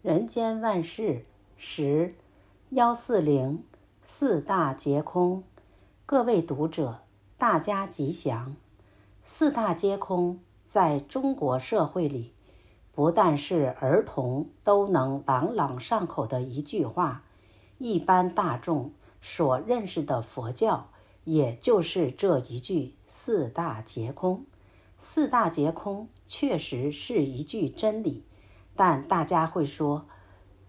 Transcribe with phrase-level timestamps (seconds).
[0.00, 1.24] 人间万事
[1.56, 2.14] 十
[2.70, 3.64] 幺四零
[4.00, 5.42] 四大皆空。
[6.06, 7.00] 各位读者，
[7.36, 8.54] 大家吉祥。
[9.24, 10.38] 四大皆空，
[10.68, 12.32] 在中国社会里，
[12.92, 17.24] 不但是儿童都能朗朗上口的一句话，
[17.78, 20.90] 一般大众所认识的佛教，
[21.24, 24.46] 也就是这一句“四大皆空”。
[24.96, 28.22] 四大皆空确实是一句真理，
[28.78, 30.06] 但大家会说，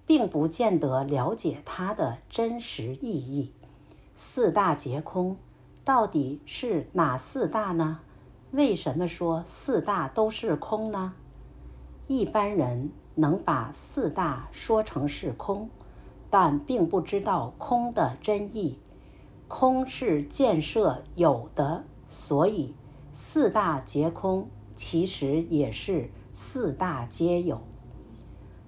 [0.04, 3.54] 并不见得了解它的真实意义。
[4.16, 5.38] 四大皆空
[5.84, 8.00] 到底是哪四大呢？
[8.50, 11.14] 为什么说四大都是空呢？
[12.08, 15.70] 一般人能把四大说成是空，
[16.32, 18.80] 但并不知道空的真意。
[19.48, 22.74] 空是建设有的，所以
[23.14, 27.62] 四大皆空其实也是四大皆有。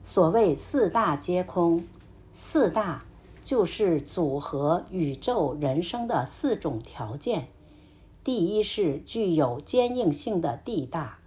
[0.03, 1.85] 所谓四大皆空，
[2.33, 3.05] 四大
[3.39, 7.49] 就是组合宇宙人生的四种条件。
[8.23, 11.19] 第一是具有坚硬性的地大，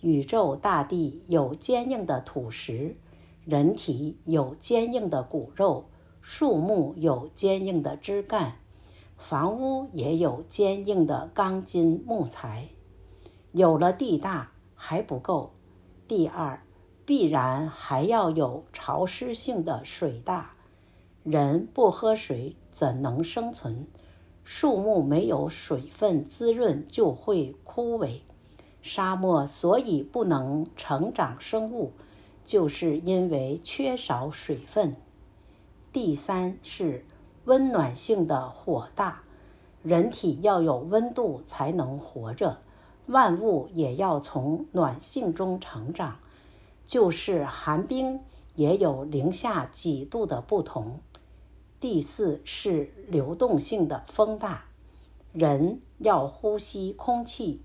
[0.00, 2.96] 宇宙大地有坚硬的土石，
[3.44, 5.84] 人体有坚硬的骨肉，
[6.22, 8.56] 树木有坚硬的枝干。
[9.18, 12.68] 房屋也有坚硬的钢筋木材，
[13.52, 15.52] 有了地大还不够，
[16.08, 16.60] 第二
[17.04, 20.52] 必然还要有潮湿性的水大。
[21.22, 23.86] 人不喝水怎能生存？
[24.42, 28.20] 树木没有水分滋润就会枯萎。
[28.82, 31.92] 沙漠所以不能成长生物，
[32.44, 34.96] 就是因为缺少水分。
[35.92, 37.04] 第三是。
[37.46, 39.20] 温暖性的火大，
[39.82, 42.58] 人体要有温度才能活着，
[43.04, 46.16] 万物也要从暖性中成长，
[46.84, 48.20] 就是寒冰
[48.54, 51.00] 也有零下几度的不同。
[51.80, 54.64] 第四是流动性的风大，
[55.32, 57.62] 人要呼吸空气，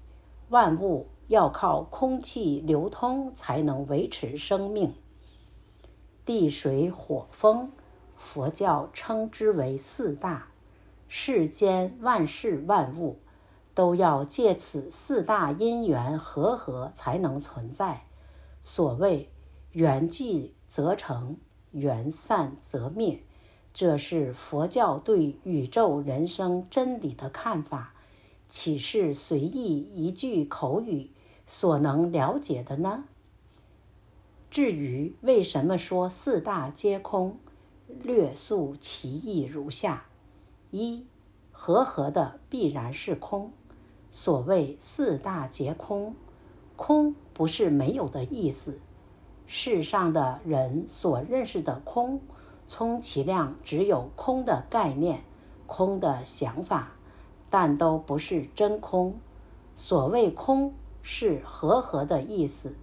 [0.49, 4.93] 万物要靠空气流通才能维持生命。
[6.25, 7.71] 地水火风。
[8.21, 10.49] 佛教称之为四大，
[11.07, 13.19] 世间万事万物
[13.73, 18.08] 都要借此四大因缘和合才能存在。
[18.61, 19.29] 所谓
[19.71, 21.37] 缘聚则成，
[21.71, 23.23] 缘散则灭，
[23.73, 27.93] 这是佛教对宇宙人生真理的看法，
[28.47, 31.11] 岂是随意一句口语
[31.45, 33.05] 所能了解的呢？
[34.49, 37.37] 至于为什么说四大皆空？
[38.03, 40.05] 略述其意如下：
[40.69, 41.05] 一、
[41.51, 43.51] 和合的必然是空。
[44.11, 46.15] 所谓四大皆空，
[46.81, 48.79] 空不是没有的意思。
[49.45, 52.21] 世上的人所认识的空，
[52.67, 55.23] 充其量只有空的概念、
[55.67, 56.93] 空的想法，
[57.49, 59.19] 但都不是真空。
[59.75, 62.77] 所谓空，是和合的意思，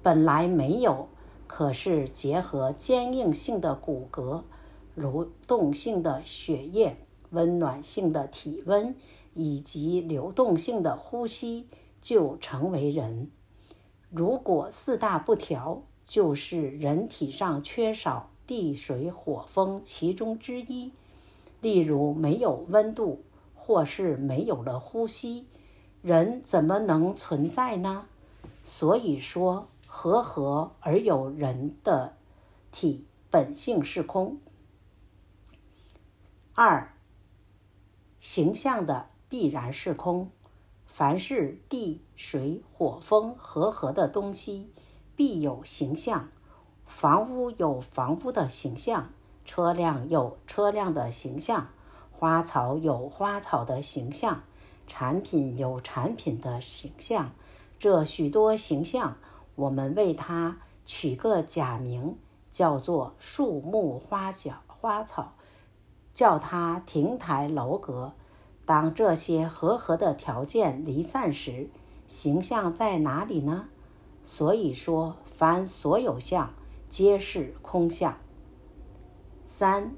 [0.00, 1.08] 本来没有。
[1.48, 4.44] 可是结合坚硬性的骨骼、
[4.96, 6.96] 蠕动性的血液、
[7.30, 8.94] 温暖性的体温
[9.34, 11.66] 以及流动性的呼吸，
[12.00, 13.28] 就成为人。
[14.10, 20.92] 如果四大不调，就是人体上缺少地、水、火、风其中之一。
[21.60, 25.46] 例如没有温度，或是没有了呼吸，
[26.02, 28.06] 人怎么能存在呢？
[28.62, 29.68] 所以说。
[29.92, 32.14] 和合而有人的
[32.70, 34.38] 体本性是空。
[36.54, 36.94] 二，
[38.20, 40.30] 形象的必然是空。
[40.92, 44.70] 凡是地水火风和合的东西，
[45.14, 46.28] 必有形象。
[46.84, 49.10] 房屋有房屋的形象，
[49.44, 51.68] 车辆有车辆的形象，
[52.10, 54.42] 花草有花草的形象，
[54.86, 57.32] 产品有产品的形象。
[57.78, 59.16] 这许多形象。
[59.56, 62.16] 我们为它取个假名，
[62.50, 65.34] 叫做树木花角花草，
[66.14, 68.14] 叫它亭台楼阁。
[68.70, 71.68] 当这些和合的条件离散时，
[72.06, 73.64] 形象在哪里呢？
[74.22, 76.54] 所以说，凡所有相，
[76.88, 78.16] 皆是空相。
[79.42, 79.96] 三，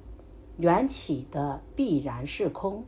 [0.57, 2.87] 缘起的必然是空，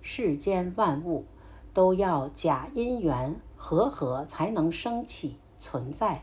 [0.00, 1.24] 世间万物
[1.72, 5.40] 都要假因缘和合才能生起。
[5.58, 6.22] 存在，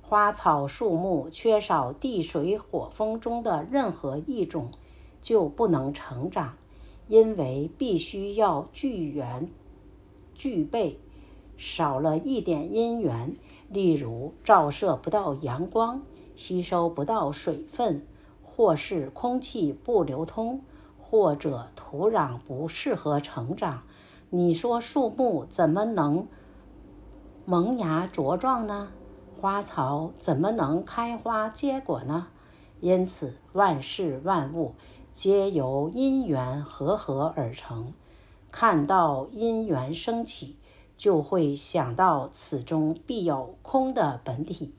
[0.00, 4.70] 花草树木缺少地水火风中的任何一种，
[5.20, 6.54] 就不能成长，
[7.12, 9.46] 因为必须要聚缘
[10.34, 10.98] 具备，
[11.58, 13.36] 少了一点因缘，
[13.68, 16.00] 例如照射不到阳光，
[16.34, 18.06] 吸收不到水分，
[18.42, 20.62] 或是空气不流通，
[20.98, 23.82] 或者土壤不适合成长，
[24.30, 26.26] 你说树木怎么能
[27.44, 28.88] 萌芽茁壮呢？
[29.38, 32.28] 花草怎么能开花结果呢？
[32.80, 34.74] 因此，万事万物
[35.12, 37.92] 皆由因缘和合而成。
[38.50, 40.56] 看到因缘升起，
[40.96, 44.74] 就会想到此中必有空的本体。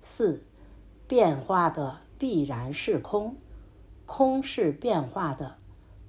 [0.00, 0.44] 四，
[1.06, 3.36] 变化的必然是空，
[4.04, 5.56] 空是变化的，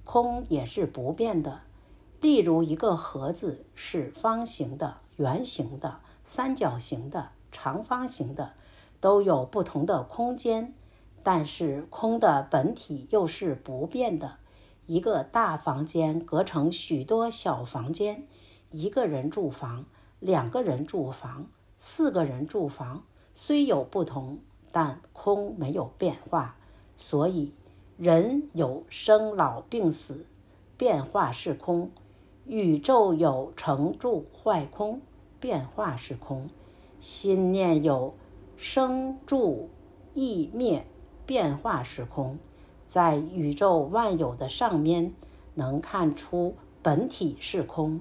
[0.04, 1.60] 空也是不变的。
[2.20, 7.30] 例如，一个盒子是方形的、圆形的、三角形的。
[7.50, 8.52] 长方形的
[9.00, 10.74] 都有不同的空间，
[11.22, 14.38] 但是空的本体又是不变的。
[14.86, 18.24] 一个大房间隔成许多小房间，
[18.70, 19.84] 一个人住房、
[20.18, 23.04] 两个人住房、四个人住房
[23.34, 24.38] 虽有不同，
[24.72, 26.56] 但空没有变化。
[26.96, 27.52] 所以
[27.96, 30.24] 人有生老病死，
[30.76, 31.90] 变化是空；
[32.46, 35.02] 宇宙有成住坏空，
[35.38, 36.48] 变化是空。
[36.98, 38.14] 心念有
[38.56, 39.68] 生住
[40.14, 40.84] 异灭，
[41.28, 42.38] 变化是空，
[42.86, 45.12] 在宇宙万有的上面，
[45.56, 48.00] 能看出本体是空，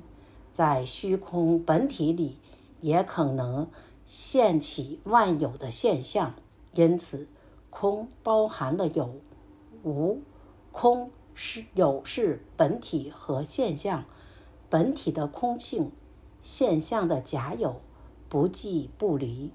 [0.50, 2.38] 在虚空本体里，
[2.80, 3.68] 也可能
[4.06, 6.36] 现起万有的现象。
[6.74, 7.28] 因此，
[7.70, 9.16] 空包含了有
[9.84, 10.22] 无，
[10.72, 14.06] 空是有是本体和现象，
[14.70, 15.92] 本体的空性，
[16.40, 17.82] 现象的假有。
[18.30, 19.52] 不即不离，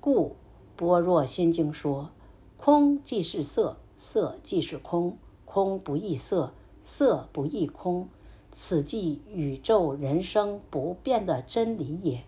[0.00, 0.28] 故
[0.76, 2.10] 《般若心经》说
[2.64, 8.08] ：“空即是色，色即是空，空不异色，色不异空，
[8.52, 12.22] 此即宇宙人生不变的真理也。”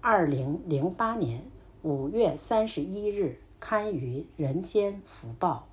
[0.00, 1.42] 二零零八年
[1.82, 5.66] 五月三十一日刊于《人间福报》。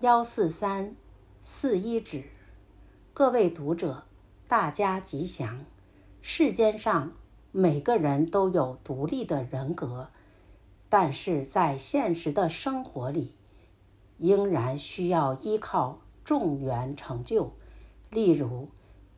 [0.00, 0.96] 幺四三
[1.40, 2.24] 四一指，
[3.14, 4.02] 各位读者。
[4.48, 5.64] 大家吉祥。
[6.20, 7.12] 世间上
[7.58, 10.10] 每个人都有独立的人格，
[10.90, 13.32] 但是在现实的生活里，
[14.18, 17.52] 仍然需要依靠众缘成就。
[18.10, 18.68] 例如，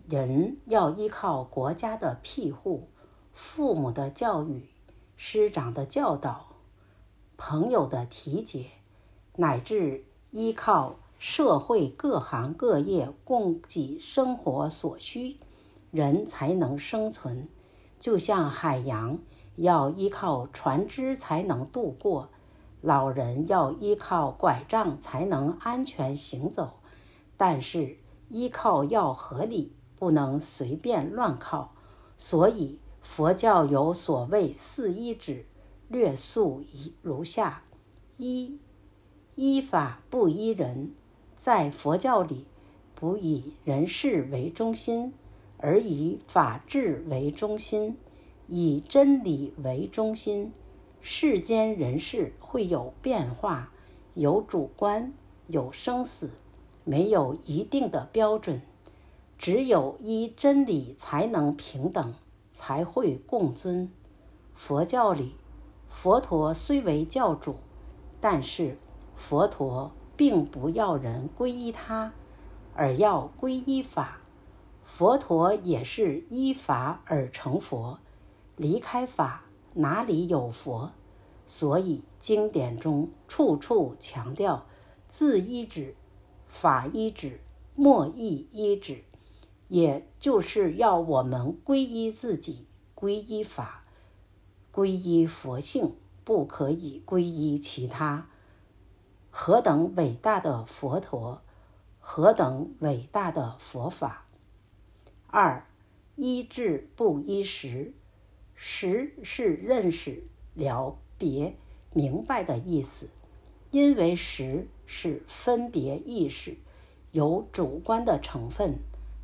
[0.08, 2.86] 人要依靠国家的庇护、
[3.32, 4.68] 父母的教育、
[5.16, 6.46] 师长的教导、
[7.36, 8.66] 朋友的提携，
[9.34, 10.94] 乃至依靠。
[11.18, 15.36] 社会各行各业供给生活所需，
[15.90, 17.48] 人才能生存。
[17.98, 19.18] 就像海洋
[19.56, 22.28] 要依靠船只才能渡过，
[22.80, 26.78] 老人要依靠拐杖才能安全行走。
[27.36, 27.96] 但是
[28.28, 31.70] 依靠要合理，不能随便乱靠。
[32.16, 35.46] 所以佛教有所谓四依止，
[35.88, 37.62] 略述一如下：
[38.16, 38.58] 一、
[39.36, 40.92] 依法不依人。
[41.36, 42.46] 在佛教里，
[42.96, 45.14] 不以人事为中心，
[45.58, 47.96] 而以法治为中心，
[48.46, 50.52] 以真理为中心。
[51.00, 53.70] 世间人事会有变化，
[54.14, 55.12] 有主观，
[55.46, 56.30] 有生死，
[56.84, 58.62] 没有一定的标准。
[59.36, 62.14] 只有依真理才能平等，
[62.50, 63.90] 才会共尊。
[64.54, 65.34] 佛教里，
[65.88, 67.56] 佛陀虽为教主，
[68.20, 68.76] 但是
[69.14, 69.92] 佛陀。
[70.18, 72.12] 并不要人皈依他，
[72.74, 74.18] 而要皈依法。
[74.88, 77.98] 佛陀也是依法而成佛，
[78.56, 80.92] 离开法哪里有佛？
[81.46, 84.66] 所以经典中处处强调
[85.06, 85.94] 自依止、
[86.48, 87.38] 法依止、
[87.74, 89.04] 莫异依止，
[89.68, 92.66] 也就是要我们皈依自己，
[92.96, 93.84] 皈依法，
[94.72, 98.26] 皈依佛性，不可以皈依其他。
[99.30, 101.42] 何等伟大的佛陀，
[102.00, 104.24] 何等伟大的佛法！
[105.28, 105.64] 二，
[106.16, 107.92] 依智不依识，
[108.54, 111.54] 识是认识、了别、
[111.92, 113.08] 明白的意思。
[113.70, 116.56] 因为识是分别意识，
[117.12, 118.78] 有主观的成分，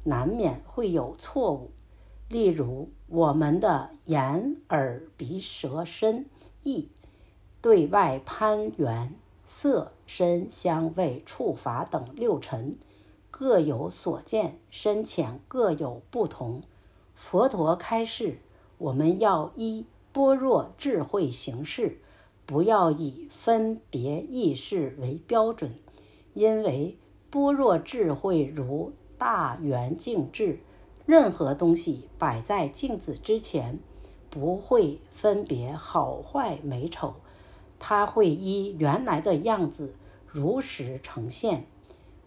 [0.04, 1.70] 难免会有错误。
[2.28, 6.26] 例如，我们的眼、耳、鼻、舌、身、
[6.62, 6.88] 意
[7.60, 9.14] 对外攀缘。
[9.46, 12.78] 色、声、香味、触法等六尘
[13.36, 16.62] 各有所见，深浅各有不同。
[17.16, 18.38] 佛陀开示，
[18.78, 21.98] 我们要依般若智慧行事，
[22.46, 25.74] 不要以分别意识为标准，
[26.34, 26.96] 因为
[27.28, 30.60] 般若智慧如大圆镜智，
[31.04, 33.80] 任何东西摆在镜子之前，
[34.30, 37.14] 不会分别好坏美丑，
[37.80, 41.66] 它会依原来的样子如实呈现。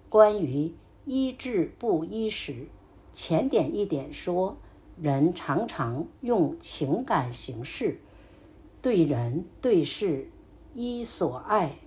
[0.10, 0.74] 关于
[1.08, 2.68] 依智不依识，
[3.14, 4.58] 浅点一点说，
[5.02, 8.02] 人常常用情感形式
[8.82, 10.30] 对人对事
[10.74, 11.78] 依所爱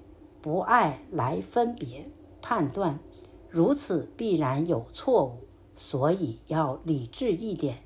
[0.41, 2.11] 不爱来分别
[2.41, 2.99] 判断，
[3.51, 5.41] 如此必然有错误。
[5.77, 7.83] 所以要理智一点，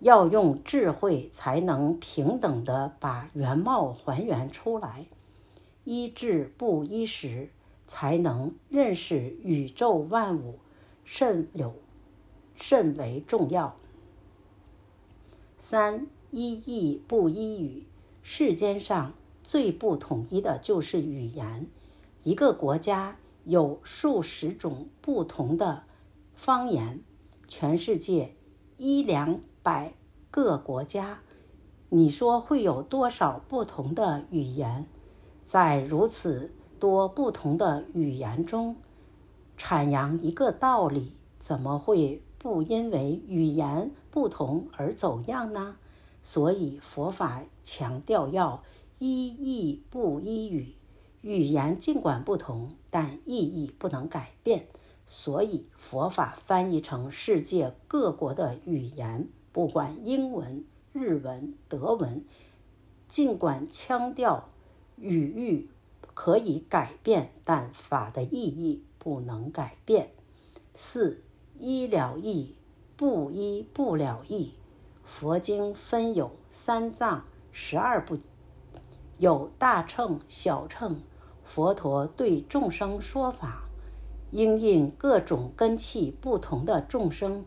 [0.00, 5.06] 要用智慧才能平等地把原貌还原出来。
[5.84, 7.50] 依智不依识，
[7.88, 10.60] 才能认识宇宙万物
[11.02, 11.74] 甚有
[12.54, 13.74] 甚为重要。
[15.56, 17.86] 三一义不一语，
[18.22, 21.66] 世间上最不统一的就是语言。
[22.22, 25.82] 一个国家有数十种不同的
[26.34, 27.00] 方言。
[27.48, 28.34] 全世界
[28.76, 29.94] 一两百
[30.30, 31.22] 个国家，
[31.88, 34.86] 你说会有多少不同的语言？
[35.46, 38.76] 在如此多不同的语言中，
[39.58, 45.76] 阐扬一个道理，怎么会不因为语言不同而走样呢？
[46.22, 48.62] 所以佛法强调要
[48.98, 50.74] 依义不依语，
[51.22, 54.66] 语言尽管不同，但意义不能改变。
[55.06, 62.24] 所以佛法翻译成世界各国的语言，不管英文、日文、德文，
[63.06, 64.50] 尽管腔调、
[64.96, 65.70] 语域
[66.20, 70.10] 可以改变，但法的意义不能改变。
[70.74, 71.22] 四
[71.56, 72.56] 依了义，
[72.96, 74.54] 不依不了义。
[75.04, 78.18] 佛经分有三藏十二部，
[79.18, 81.00] 有大乘、小乘。
[81.44, 83.68] 佛陀对众生说法。
[84.32, 87.46] 应应各种根器不同的众生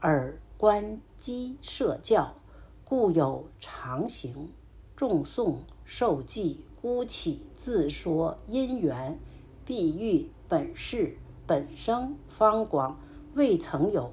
[0.00, 2.34] 而观机设教，
[2.82, 4.50] 故有常行、
[4.96, 9.18] 众诵、受记、孤起、自说、因缘、
[9.66, 13.00] 譬喻、本事、本生、方广、
[13.34, 14.12] 未曾有、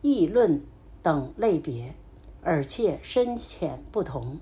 [0.00, 0.60] 议论
[1.00, 1.94] 等类别，
[2.42, 4.40] 而且深浅不同，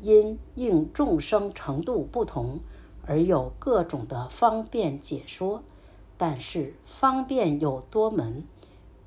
[0.00, 2.60] 因应众生程度不同。
[3.04, 5.62] 而有各种的方便解说，
[6.16, 8.42] 但是方便有多门，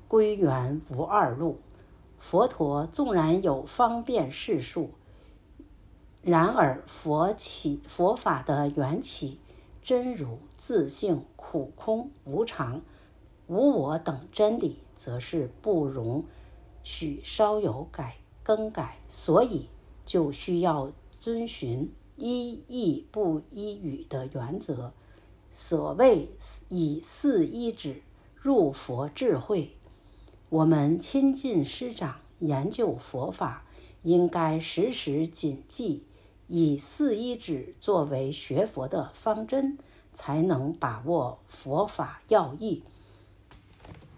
[0.06, 1.58] 归元无二路。
[2.20, 4.90] 佛陀纵然有方便示数，
[6.26, 9.38] 然而佛起佛法的缘起、
[9.80, 12.82] 真如、自性、苦空、无常、
[13.46, 16.24] 无我等真理，则是不容
[16.82, 19.68] 许稍有改更改，所以
[20.04, 20.90] 就需要
[21.20, 21.92] 遵循。
[22.16, 24.92] 一义不一语的原则，
[25.48, 26.30] 所谓
[26.70, 28.02] 以四一指
[28.34, 29.76] 入佛智慧。
[30.48, 33.66] 我们亲近师长，研究佛法，
[34.02, 36.06] 应该时时谨记，
[36.48, 39.78] 以四一指作为学佛的方针，
[40.12, 42.82] 才能把握佛法要义。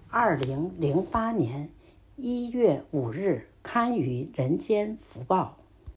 [0.08, 1.70] 二零零八年
[2.16, 5.56] 一月五日刊于《人间福报》。